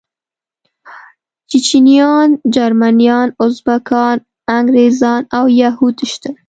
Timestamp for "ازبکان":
3.45-4.17